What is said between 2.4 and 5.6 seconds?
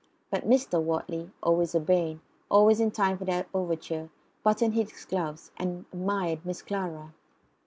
always in time for the overture, buttoned his gloves,